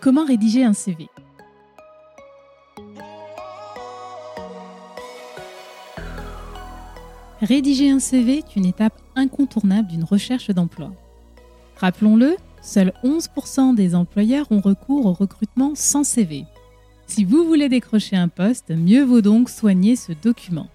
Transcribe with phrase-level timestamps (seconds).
[0.00, 1.08] Comment rédiger un CV
[7.40, 10.92] Rédiger un CV est une étape incontournable d'une recherche d'emploi.
[11.76, 16.44] Rappelons-le, seuls 11% des employeurs ont recours au recrutement sans CV.
[17.08, 20.68] Si vous voulez décrocher un poste, mieux vaut donc soigner ce document.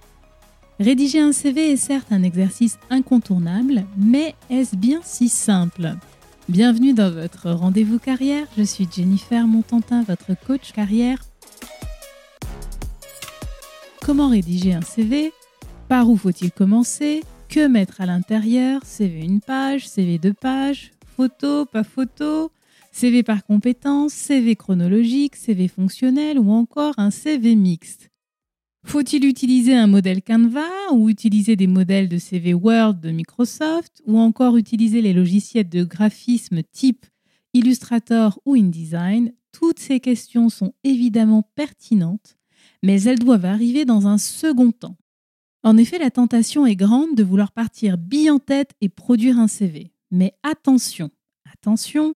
[0.79, 5.95] Rédiger un CV est certes un exercice incontournable, mais est-ce bien si simple?
[6.49, 11.23] Bienvenue dans votre rendez-vous carrière, je suis Jennifer Montantin, votre coach carrière.
[14.01, 15.31] Comment rédiger un CV
[15.87, 17.23] Par où faut-il commencer?
[17.47, 18.81] Que mettre à l'intérieur?
[18.83, 22.51] CV une page, CV deux pages, photo, pas photo,
[22.91, 26.37] CV par compétence, CV chronologique, CV fonctionnel?
[26.37, 28.12] Ou encore un CV mixte?
[28.85, 34.19] Faut-il utiliser un modèle Canva ou utiliser des modèles de CV Word de Microsoft ou
[34.19, 37.05] encore utiliser les logiciels de graphisme type
[37.53, 39.31] Illustrator ou InDesign?
[39.51, 42.37] Toutes ces questions sont évidemment pertinentes,
[42.81, 44.97] mais elles doivent arriver dans un second temps.
[45.63, 49.47] En effet, la tentation est grande de vouloir partir bille en tête et produire un
[49.47, 49.93] CV.
[50.11, 51.09] Mais attention,
[51.51, 52.13] attention,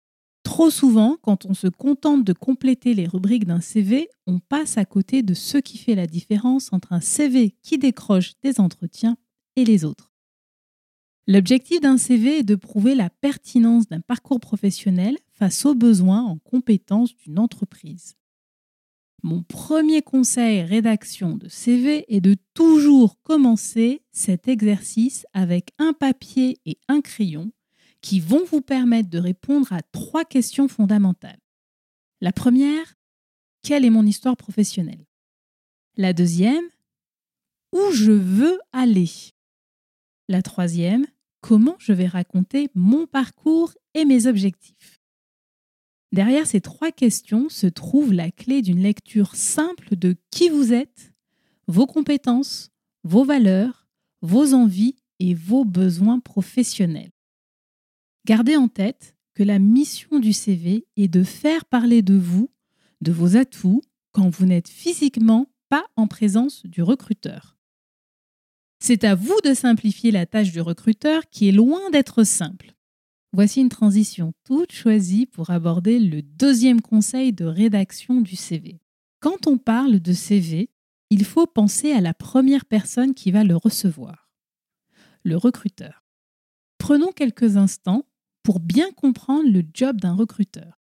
[0.47, 4.85] Trop souvent, quand on se contente de compléter les rubriques d'un CV, on passe à
[4.85, 9.17] côté de ce qui fait la différence entre un CV qui décroche des entretiens
[9.57, 10.13] et les autres.
[11.27, 16.37] L'objectif d'un CV est de prouver la pertinence d'un parcours professionnel face aux besoins en
[16.37, 18.15] compétences d'une entreprise.
[19.23, 26.61] Mon premier conseil rédaction de CV est de toujours commencer cet exercice avec un papier
[26.65, 27.51] et un crayon
[28.01, 31.39] qui vont vous permettre de répondre à trois questions fondamentales.
[32.21, 32.95] La première,
[33.63, 35.05] quelle est mon histoire professionnelle?
[35.95, 36.65] La deuxième,
[37.73, 39.09] où je veux aller?
[40.29, 41.05] La troisième,
[41.41, 44.99] comment je vais raconter mon parcours et mes objectifs?
[46.11, 51.13] Derrière ces trois questions se trouve la clé d'une lecture simple de qui vous êtes,
[51.67, 52.71] vos compétences,
[53.03, 53.87] vos valeurs,
[54.21, 57.11] vos envies et vos besoins professionnels.
[58.27, 62.51] Gardez en tête que la mission du CV est de faire parler de vous,
[62.99, 67.57] de vos atouts, quand vous n'êtes physiquement pas en présence du recruteur.
[68.79, 72.73] C'est à vous de simplifier la tâche du recruteur qui est loin d'être simple.
[73.31, 78.81] Voici une transition toute choisie pour aborder le deuxième conseil de rédaction du CV.
[79.21, 80.69] Quand on parle de CV,
[81.11, 84.29] il faut penser à la première personne qui va le recevoir,
[85.23, 86.03] le recruteur.
[86.77, 88.03] Prenons quelques instants
[88.47, 90.81] pour bien comprendre le job d'un recruteur.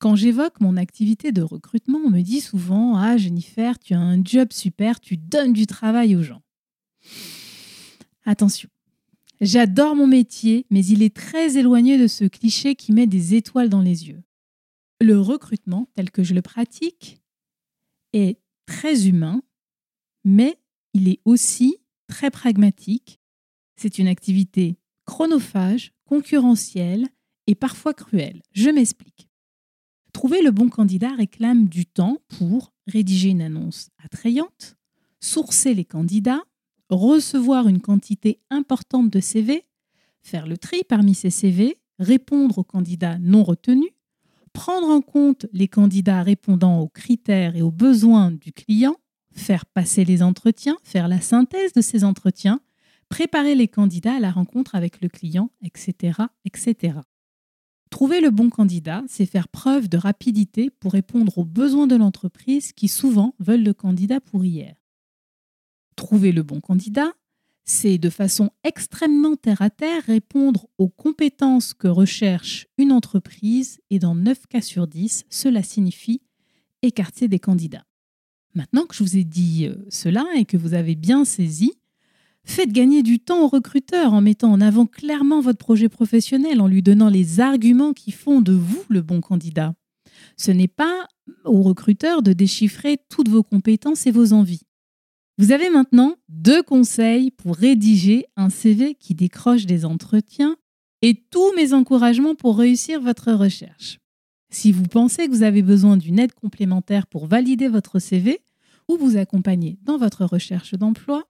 [0.00, 4.24] Quand j'évoque mon activité de recrutement, on me dit souvent Ah, Jennifer, tu as un
[4.24, 6.42] job super, tu donnes du travail aux gens.
[8.24, 8.68] Attention,
[9.40, 13.68] j'adore mon métier, mais il est très éloigné de ce cliché qui met des étoiles
[13.68, 14.24] dans les yeux.
[15.00, 17.22] Le recrutement, tel que je le pratique,
[18.12, 19.40] est très humain,
[20.24, 20.58] mais
[20.94, 21.76] il est aussi
[22.08, 23.20] très pragmatique.
[23.76, 27.08] C'est une activité chronophage, concurrentiel
[27.46, 28.42] et parfois cruel.
[28.52, 29.28] Je m'explique.
[30.12, 34.76] Trouver le bon candidat réclame du temps pour rédiger une annonce attrayante,
[35.20, 36.42] sourcer les candidats,
[36.90, 39.64] recevoir une quantité importante de CV,
[40.22, 43.92] faire le tri parmi ces CV, répondre aux candidats non retenus,
[44.52, 48.96] prendre en compte les candidats répondant aux critères et aux besoins du client,
[49.32, 52.60] faire passer les entretiens, faire la synthèse de ces entretiens,
[53.12, 56.18] préparer les candidats à la rencontre avec le client, etc.
[56.46, 57.00] etc.
[57.90, 62.72] Trouver le bon candidat, c'est faire preuve de rapidité pour répondre aux besoins de l'entreprise
[62.72, 64.76] qui souvent veulent le candidat pour hier.
[65.94, 67.12] Trouver le bon candidat,
[67.66, 74.46] c'est de façon extrêmement terre-à-terre répondre aux compétences que recherche une entreprise et dans 9
[74.46, 76.22] cas sur 10, cela signifie
[76.80, 77.84] écarter des candidats.
[78.54, 81.72] Maintenant que je vous ai dit euh, cela et que vous avez bien saisi,
[82.44, 86.66] Faites gagner du temps au recruteur en mettant en avant clairement votre projet professionnel, en
[86.66, 89.74] lui donnant les arguments qui font de vous le bon candidat.
[90.36, 91.06] Ce n'est pas
[91.44, 94.62] au recruteur de déchiffrer toutes vos compétences et vos envies.
[95.38, 100.56] Vous avez maintenant deux conseils pour rédiger un CV qui décroche des entretiens
[101.00, 103.98] et tous mes encouragements pour réussir votre recherche.
[104.50, 108.40] Si vous pensez que vous avez besoin d'une aide complémentaire pour valider votre CV
[108.88, 111.24] ou vous accompagner dans votre recherche d'emploi,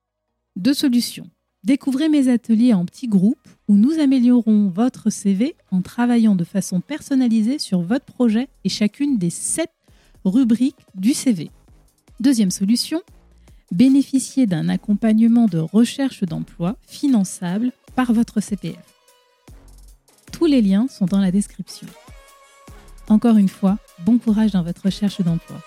[0.55, 1.29] deux solutions.
[1.63, 6.81] Découvrez mes ateliers en petits groupes où nous améliorons votre CV en travaillant de façon
[6.81, 9.71] personnalisée sur votre projet et chacune des sept
[10.25, 11.51] rubriques du CV.
[12.19, 13.01] Deuxième solution,
[13.71, 18.77] bénéficiez d'un accompagnement de recherche d'emploi finançable par votre CPF.
[20.33, 21.87] Tous les liens sont dans la description.
[23.07, 25.61] Encore une fois, bon courage dans votre recherche d'emploi.